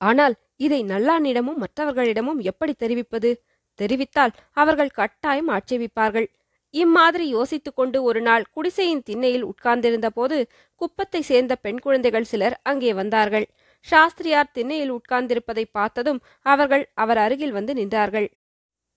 ஆனால் 0.00 0.34
இதை 0.56 0.80
நல்லானிடமும் 0.84 1.58
மற்றவர்களிடமும் 1.64 2.40
எப்படி 2.50 2.72
தெரிவிப்பது? 2.74 3.30
தெரிவித்தால் 3.78 4.32
அவர்கள் 4.52 4.96
கட்டாயம் 4.98 5.50
ஆட்சேபிப்பார்கள். 5.56 6.28
இம்மாதிரி 6.74 7.24
யோசித்துக்கொண்டு 7.36 7.98
ஒரு 8.02 8.20
நாள் 8.20 8.44
குடிசையின் 8.54 9.02
திண்ணையில் 9.08 9.48
உட்கார்ந்திருந்த 9.50 10.08
போது 10.10 10.36
குப்பத்தை 10.80 11.20
சேர்ந்த 11.30 11.54
பெண் 11.64 11.80
குழந்தைகள் 11.84 12.30
சிலர் 12.30 12.56
அங்கே 12.70 12.92
வந்தார்கள். 13.00 13.46
சாஸ்திரியார் 13.84 14.50
திண்ணையில் 14.50 14.92
உட்கார்ந்திருப்பதை 14.92 15.64
பார்த்ததும் 15.72 16.20
அவர்கள் 16.42 16.92
அவர் 16.94 17.16
அருகில் 17.16 17.52
வந்து 17.52 17.74
நின்றார்கள். 17.74 18.28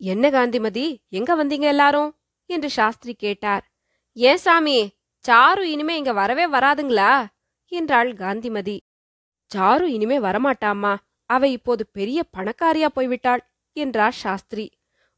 என்ன 0.01 0.29
காந்திமதி 0.29 0.85
எங்க 1.09 1.43
வந்தீங்க 1.43 1.67
எல்லாரும்? 1.67 2.11
என்று 2.49 2.69
சாஸ்திரி 2.69 3.13
கேட்டார். 3.13 3.63
ஏன் 4.13 4.37
சாமி 4.37 4.93
சாரு 5.25 5.61
இனிமே 5.61 5.97
இங்க 5.97 6.13
வரவே 6.13 6.45
வராதுங்களா? 6.47 7.27
என்றாள் 7.71 8.13
காந்திமதி. 8.13 8.77
சாரு 9.51 9.83
இனிமே 9.83 10.19
வரமாட்டாமா 10.19 10.97
அவ 11.29 11.47
இப்போது 11.47 11.83
பெரிய 11.87 12.23
பணக்காரியா 12.37 12.87
போய்விட்டாள் 12.95 13.39
என்றார் 13.73 14.13
சாஸ்திரி. 14.13 14.65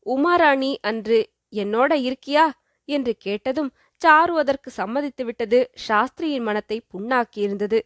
உமாராணி 0.05 0.75
அன்று 0.81 1.19
என்னோட 1.53 1.91
இருக்கியா? 2.07 2.45
என்று 2.85 3.17
கேட்டதும் 3.17 3.71
சாரு 4.01 4.33
அதற்கு 4.33 4.69
சம்மதித்து 4.71 5.25
விட்டது 5.25 5.71
சாஸ்திரியின் 5.87 6.43
மனத்தை 6.43 6.77
புண்ணாக்கியிருந்தது. 6.93 7.79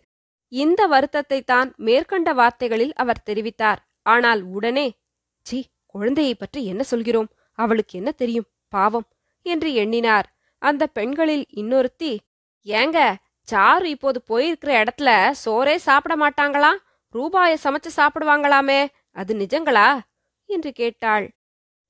இந்த 0.52 0.82
வருத்தத்தை 0.88 1.40
தான் 1.42 1.70
மேற்கண்ட 1.78 2.34
வார்த்தைகளில் 2.34 2.94
அவர் 2.94 3.26
தெரிவித்தார். 3.30 3.80
ஆனால் 4.06 4.42
உடனே 4.44 4.88
சி 5.46 5.60
குழந்தையை 5.86 6.36
பற்றி 6.36 6.66
என்ன 6.66 6.84
சொல்கிறோம்? 6.84 7.30
அவளுக்கு 7.60 7.94
என்ன 7.98 8.12
தெரியும்? 8.12 8.48
பாவம் 8.68 9.08
என்று 9.46 9.70
எண்ணினார். 9.74 10.28
அந்த 10.62 10.84
பெண்களில் 10.88 11.46
இன்னொருத்தி 11.56 12.12
ஏங்க 12.66 13.00
சாரு 13.48 13.84
இப்போது 13.84 14.20
போயிருக்கிற 14.30 14.72
இடத்துல 14.82 15.10
சோறே 15.46 15.76
சாப்பிட 15.76 16.16
மாட்டாங்களா? 16.16 16.72
ரூபாய 17.16 17.58
சமைச்சு 17.64 17.92
சாப்பிடுவாங்களாமே 17.96 18.82
அது 19.12 19.32
நிஜங்களா? 19.36 19.88
என்று 20.50 20.72
கேட்டாள். 20.74 21.26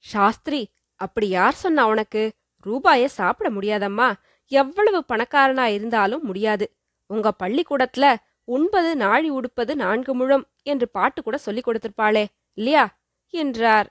சாஸ்திரி 0.06 0.62
அப்படி 0.96 1.28
யார் 1.30 1.54
சொன்னா 1.54 1.84
உனக்கு? 1.88 2.24
ரூபாய 2.66 3.08
சாப்பிட 3.08 3.48
முடியாதம்மா. 3.50 4.10
எவ்வளவு 4.52 5.00
பணக்காரனா 5.08 5.66
இருந்தாலும் 5.78 6.24
முடியாது. 6.24 6.66
உங்க 7.10 7.28
பள்ளிக்கூடத்துல 7.44 8.06
உண்பது 8.48 8.92
நாழி 8.96 9.30
உடுப்பது 9.30 9.74
நான்கு 9.76 10.14
முழம் 10.14 10.46
என்று 10.64 10.88
பாட்டு 10.90 11.20
கூட 11.22 11.38
சொல்லிக் 11.38 11.68
கொடுத்திருப்பாளே 11.68 12.24
இல்லையா? 12.58 12.86
என்றார். 13.34 13.88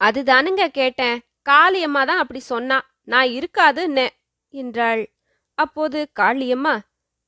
அதுதானுங்க 0.00 0.64
கேட்டேன். 0.70 1.18
காளியம்மா 1.48 2.02
தான் 2.06 2.18
அப்படி 2.18 2.40
சொன்னா 2.44 2.78
நான் 3.04 3.28
இருக்காதுன்னே 3.28 4.06
என்றாள். 4.54 5.02
அப்போது 5.58 5.98
காளியம்மா 6.20 6.74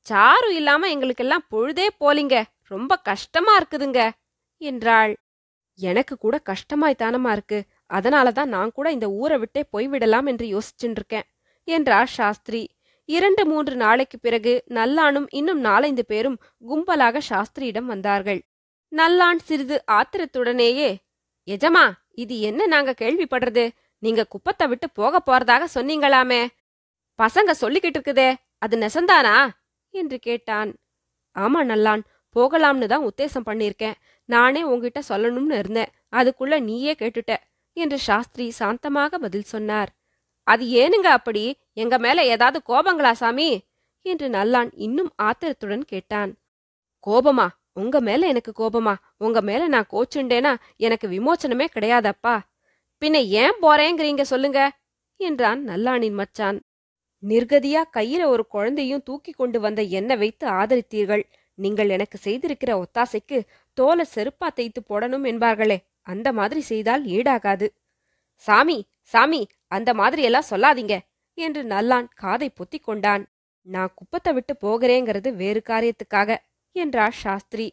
சாரு 0.05 0.49
இல்லாம 0.51 0.89
எங்களுக்கெல்லாம் 0.89 1.47
பொழுதே 1.49 1.87
போலிங்க 1.99 2.35
ரொம்ப 2.67 2.93
கஷ்டமா 3.01 3.53
இருக்குதுங்க 3.59 4.01
என்றாள். 4.61 5.13
எனக்கு 5.79 6.13
கூட 6.17 6.35
கஷ்டமாய்த்தானமா 6.45 7.31
இருக்கு 7.31 7.59
அதனால 7.89 8.31
தான் 8.31 8.49
நான் 8.49 8.71
கூட 8.71 8.87
இந்த 8.91 9.07
ஊரை 9.11 9.37
விட்டே 9.37 9.61
போய்விடலாம் 9.73 10.27
என்று 10.27 10.45
யோசிச்சுட்டு 10.47 10.99
இருக்கேன் 10.99 11.27
என்றார் 11.67 12.09
சாஸ்திரி. 12.17 12.61
இரண்டு 13.05 13.45
மூன்று 13.45 13.75
நாளைக்கு 13.75 14.19
பிறகு 14.19 14.63
நல்லானும் 14.69 15.25
இன்னும் 15.29 15.59
நாலைந்து 15.59 16.05
பேரும் 16.05 16.41
கும்பலாக 16.69 17.21
சாஸ்திரியிடம் 17.29 17.85
வந்தார்கள். 17.85 18.41
நல்லான் 18.87 19.37
சிறிது 19.37 19.83
ஆத்திரத்துடனேயே 19.91 20.95
எஜமா 21.47 21.91
இது 22.11 22.39
என்ன 22.39 22.65
நாங்க 22.65 22.93
கேள்விப்படுறது? 23.01 23.69
நீங்க 23.99 24.25
குப்பத்தை 24.25 24.67
விட்டு 24.67 24.89
போக 24.89 25.19
போறதாக 25.19 25.67
சொன்னீங்களாமே? 25.75 26.47
பசங்க 27.19 27.51
சொல்லிக்கிட்டு 27.61 27.97
இருக்குதே 27.99 28.35
அது 28.57 28.77
நெசந்தானா? 28.77 29.49
என்று 29.89 30.19
கேட்டான். 30.19 30.75
ஆமா 31.35 31.63
நல்லான் 31.63 32.01
போகலாம்னு 32.35 32.87
தான் 32.87 33.07
உத்தேசம் 33.07 33.45
பண்ணியிருக்கேன். 33.45 33.93
நானே 34.25 34.63
உன்கிட்ட 34.63 34.99
சொல்லணும்னு 35.09 35.57
இருந்தேன். 35.57 35.91
அதுக்குள்ள 36.11 36.59
நீயே 36.59 36.93
கேட்டுட்ட 36.93 37.35
என்று 37.73 37.99
சாஸ்திரி 37.99 38.53
சாந்தமாக 38.59 39.17
பதில் 39.17 39.43
சொன்னார். 39.43 39.89
அது 40.43 40.65
ஏனுங்க 40.65 41.09
அப்படி? 41.17 41.60
எங்க 41.73 41.97
மேல 41.97 42.25
ஏதாவது 42.25 42.61
கோபங்களா 42.67 43.11
சாமி? 43.11 43.63
என்று 44.01 44.29
நல்லான் 44.29 44.69
இன்னும் 44.75 45.13
ஆத்திரத்துடன் 45.15 45.85
கேட்டான். 45.85 46.31
கோபமா? 47.07 47.47
உங்க 47.73 47.99
மேல 47.99 48.27
எனக்கு 48.27 48.51
கோபமா? 48.57 48.95
உங்க 49.17 49.41
மேல 49.41 49.67
நான் 49.67 49.87
கோச்சுண்டேனா? 49.91 50.55
எனக்கு 50.77 51.07
விமோச்சனமே 51.07 51.65
கிடையாதப்பா. 51.75 52.39
பின்ன 53.01 53.25
ஏன் 53.25 53.55
போறேங்கிறீங்க 53.61 54.21
சொல்லுங்க? 54.21 54.59
என்றான் 55.17 55.63
நல்லானின் 55.63 56.13
மச்சான். 56.13 56.61
நிர்கதியா 57.27 57.81
கையில 57.97 58.23
ஒரு 58.25 58.47
குழந்தையும் 58.47 59.03
தூக்கி 59.03 59.31
கொண்டு 59.31 59.59
வந்த 59.59 59.81
என்ன 59.81 60.15
வைத்து 60.15 60.47
ஆதரித்தீர்கள். 60.47 61.23
நீங்கள் 61.53 61.89
எனக்கு 61.89 62.17
செய்திருக்கிற 62.23 62.83
ஒத்தாசைக்கு 62.83 63.41
தோலை 63.73 64.05
செருப்பா 64.15 64.47
தைத்து 64.55 64.81
போடணும் 64.89 65.27
என்பார்களே. 65.31 65.77
அந்த 66.01 66.33
மாதிரி 66.33 66.61
செய்தால் 66.61 67.05
ஈடாகாது. 67.05 67.67
சாமி 68.35 68.77
சாமி 69.03 69.47
அந்த 69.67 69.93
மாதிரி 69.93 70.21
எல்லாம் 70.21 70.49
சொல்லாதீங்க. 70.49 70.99
என்று 71.37 71.63
நல்லான் 71.63 72.07
காதை 72.15 72.49
பொத்திக் 72.49 72.83
கொண்டான். 72.83 73.23
நான் 73.67 73.93
குப்பத்தை 73.95 74.33
விட்டு 74.33 74.53
போகிறேங்கிறது 74.61 75.35
வேறு 75.35 75.61
காரியத்துக்காக 75.65 76.35
என்றார் 76.71 77.11
சாஸ்திரி. 77.11 77.67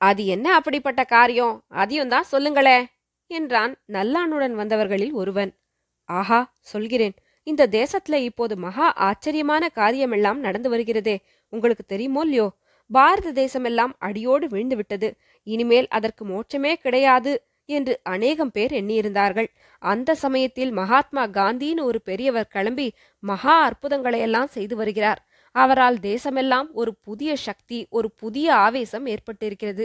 அது 0.00 0.26
என்ன 0.26 0.54
அப்படிப்பட்ட 0.54 1.04
காரியம்? 1.04 1.64
அதையும் 1.68 2.08
தான் 2.08 2.30
சொல்லுங்களே 2.32 2.78
என்றான் 3.26 3.72
நல்லானுடன் 3.92 4.54
வந்தவர்களில் 4.54 5.12
ஒருவன். 5.12 5.50
ஆஹா 6.08 6.52
சொல்கிறேன். 6.60 7.14
இந்த 7.42 7.66
தேசத்துல 7.66 8.14
இப்போது 8.14 8.56
மகா 8.56 8.92
ஆச்சரியமான 8.92 9.68
காரியமெல்லாம் 9.68 10.40
நடந்து 10.40 10.68
வருகிறதே. 10.76 11.16
உங்களுக்கு 11.52 11.84
தெரியுமோ 11.86 12.22
இல்லையோ? 12.22 12.48
பாரத 12.90 13.32
தேசமெல்லாம் 13.32 13.92
அடியோடு 13.98 14.46
விழுந்து 14.48 14.76
விட்டது. 14.76 15.08
இனிமேல் 15.46 15.88
அதற்கு 15.88 16.24
மோட்சமே 16.26 16.74
கிடையாது. 16.74 17.32
என்று 17.68 17.94
அநேகம் 18.02 18.50
பேர் 18.50 18.72
எண்ணியிருந்தார்கள். 18.72 19.48
அந்த 19.82 20.14
சமயத்தில் 20.14 20.72
மகாத்மா 20.72 21.24
காந்தின்னு 21.28 21.82
ஒரு 21.82 22.00
பெரியவர் 22.00 22.48
கிளம்பி 22.48 22.88
மகா 23.22 23.56
அற்புதங்களையெல்லாம் 23.68 24.50
செய்து 24.50 24.76
வருகிறார். 24.76 25.20
அவரால் 25.54 25.98
தேசமெல்லாம் 26.00 26.68
ஒரு 26.72 26.92
புதிய 27.00 27.30
சக்தி 27.36 27.78
ஒரு 27.90 28.08
புதிய 28.16 28.48
ஆவேசம் 28.56 29.06
ஏற்பட்டிருக்கிறது. 29.06 29.84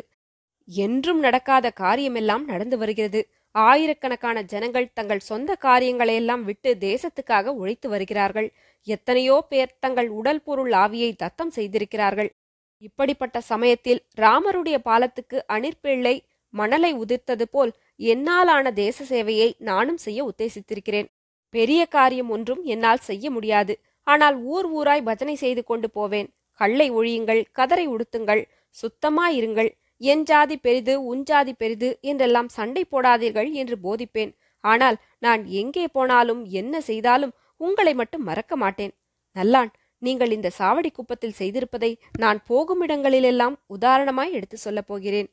என்றும் 0.68 1.20
நடக்காத 1.20 1.68
காரியமெல்லாம் 1.70 2.44
நடந்து 2.46 2.78
வருகிறது. 2.78 3.22
ஆயிரக்கணக்கான 3.56 4.38
ஜனங்கள் 4.44 4.94
தங்கள் 4.94 5.28
சொந்த 5.30 5.58
காரியங்களையெல்லாம் 5.62 6.44
விட்டு 6.44 6.70
தேசத்துக்காக 6.80 7.54
உழைத்து 7.54 7.88
வருகிறார்கள். 7.90 8.48
எத்தனையோ 8.88 9.36
பேர் 9.50 9.76
தங்கள் 9.80 10.10
உடல் 10.10 10.42
பொருள் 10.42 10.72
ஆவியை 10.72 11.12
தத்தம் 11.16 11.52
செய்திருக்கிறார்கள். 11.52 12.32
இப்படிப்பட்ட 12.78 13.38
சமயத்தில் 13.42 14.02
ராமருடைய 14.18 14.78
பாலத்துக்கு 14.84 15.38
அனிற்பிள்ளை 15.48 16.16
மணலை 16.54 16.92
உதிர்த்தது 17.04 17.46
போல் 17.56 17.72
என்னாலான 18.14 18.66
தேச 18.84 18.98
சேவையை 19.12 19.50
நானும் 19.70 20.00
செய்ய 20.06 20.20
உத்தேசித்திருக்கிறேன். 20.32 21.08
பெரிய 21.54 21.82
காரியம் 21.96 22.30
ஒன்றும் 22.36 22.62
என்னால் 22.74 23.06
செய்ய 23.10 23.26
முடியாது. 23.36 23.74
ஆனால் 24.08 24.38
ஊர் 24.54 24.68
ஊராய் 24.78 25.08
பஜனை 25.10 25.36
செய்து 25.44 25.62
கொண்டு 25.72 25.88
போவேன். 25.98 26.28
கள்ளை 26.60 26.88
ஒழியுங்கள் 27.00 27.42
கதரை 27.60 27.86
உடுத்துங்கள் 27.94 28.42
சுத்தமாயிருங்கள் 28.78 29.70
என் 30.12 30.24
ஜாதி 30.30 30.56
பெரிது 30.66 30.94
உன் 31.12 31.22
ஜாதி 31.30 31.54
பெரிது 31.62 31.90
என்றெல்லாம் 32.12 32.50
சண்டை 32.58 32.84
போடாதீர்கள் 32.92 33.50
என்று 33.62 33.76
போதிப்பேன். 33.86 34.32
ஆனால் 34.64 34.98
நான் 35.26 35.42
எங்கே 35.62 35.86
போனாலும் 35.96 36.42
என்ன 36.62 36.82
செய்தாலும் 36.90 37.34
உங்களை 37.62 37.94
மட்டும் 38.02 38.28
மறக்க 38.30 38.54
மாட்டேன். 38.64 38.94
நல்லான் 39.36 39.72
நீங்கள் 40.02 40.34
இந்த 40.38 40.50
சாவடி 40.58 40.90
குப்பத்தில் 40.92 41.38
செய்திருப்பதை 41.40 41.92
நான் 42.24 42.40
போகும் 42.50 42.82
இடங்களிலெல்லாம் 42.86 43.56
உதாரணமாய் 43.76 44.36
எடுத்து 44.38 44.58
சொல்லப் 44.66 44.90
போகிறேன். 44.90 45.30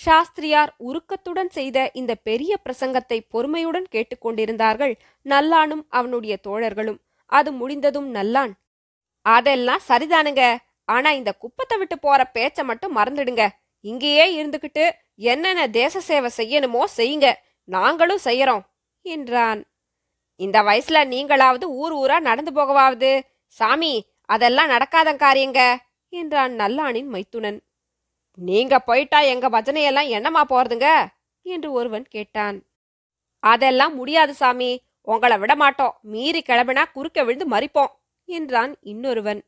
சாஸ்திரியார் 0.00 0.70
உருக்கத்துடன் 0.88 1.50
செய்த 1.56 1.78
இந்த 2.00 2.12
பெரிய 2.28 2.52
பிரசங்கத்தை 2.64 3.18
பொறுமையுடன் 3.34 3.86
கேட்டுக்கொண்டிருந்தார்கள் 3.94 4.94
நல்லானும் 5.26 5.84
அவனுடைய 5.98 6.34
தோழர்களும். 6.46 7.00
அது 7.32 7.50
முடிந்ததும் 7.52 8.08
நல்லான் 8.16 8.52
அதெல்லாம் 9.26 9.82
சரிதானுங்க. 9.88 10.42
ஆனா 10.88 11.10
இந்த 11.18 11.30
குப்பத்தை 11.42 11.76
விட்டு 11.78 11.96
போற 11.98 12.20
பேச்ச 12.36 12.64
மட்டும் 12.70 12.96
மறந்துடுங்க. 12.98 13.44
இங்கேயே 13.84 14.26
இருந்துகிட்டு 14.38 14.84
என்னென்ன 15.32 15.62
தேச 15.80 16.00
சேவை 16.00 16.30
செய்யணுமோ 16.36 16.82
செய்யுங்க. 16.98 17.28
நாங்களும் 17.68 18.24
செய்யறோம் 18.24 18.64
என்றான். 19.06 19.60
இந்த 20.40 20.58
வயசுல 20.68 20.98
நீங்களாவது 21.14 21.66
ஊர் 21.82 21.94
ஊரா 22.02 22.16
நடந்து 22.28 22.52
போகவாவது. 22.52 23.12
சாமி 23.54 23.94
அதெல்லாம் 24.34 24.72
நடக்காத 24.74 25.08
காரியங்க 25.24 25.60
என்றான் 26.12 26.52
நல்லானின் 26.62 27.10
மைத்துனன். 27.14 27.58
நீங்க 28.38 28.78
போயிட்டா 28.78 29.20
எங்க 29.20 29.48
பஜனையெல்லாம் 29.48 30.08
என்னமா 30.08 30.46
போறதுங்க? 30.48 30.88
என்று 31.42 31.72
ஒருவன் 31.72 32.06
கேட்டான். 32.08 32.66
அதெல்லாம் 33.42 33.94
முடியாது 33.94 34.34
சாமி. 34.34 34.84
உங்களை 35.00 35.38
விட 35.38 35.54
மாட்டோம். 35.54 35.94
மீறி 36.02 36.42
கிளம்பினா 36.46 36.84
குறுக்க 36.92 37.24
விழுந்து 37.24 37.48
மறிப்போம் 37.48 37.92
என்றான் 38.28 38.76
இன்னொருவன். 38.80 39.40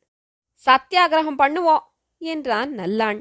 சத்தியாகிரகம் 0.63 1.41
பண்ணுவோம் 1.43 1.85
என்றான் 2.19 2.71
நல்லான். 2.79 3.19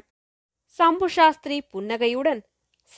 சம்பு 0.66 1.08
சாஸ்திரி 1.08 1.62
புன்னகையுடன் 1.62 2.40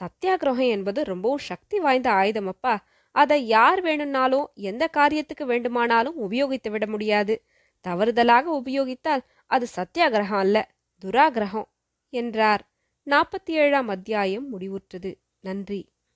சத்தியாகிரகம் 0.00 0.68
என்பது 0.68 1.04
ரொம்பவும் 1.04 1.38
சக்தி 1.38 1.78
வாய்ந்த 1.78 2.10
ஆயுதம் 2.10 2.46
அப்பா 2.46 2.74
அதை 3.14 3.46
யார் 3.46 3.80
வேணும்னாலும் 3.80 4.50
எந்த 4.54 4.90
காரியத்துக்கு 4.92 5.44
வேண்டுமானாலும் 5.44 6.30
உபயோகித்து 6.30 6.70
விட 6.70 6.86
முடியாது. 6.86 7.34
தவறுதலாக 7.84 8.62
உபயோகித்தால் 8.62 9.22
அது 9.46 9.66
சத்தியாகிரகம் 9.76 10.38
அல்ல 10.38 10.68
துராகிரகம். 11.04 11.68
என்றார். 12.12 12.70
நாற்பத்தி 13.06 13.50
ஏழாம் 13.50 13.88
அத்தியாயம் 13.88 14.58
முடிவுற்றது. 14.58 15.14
நன்றி. 15.40 15.80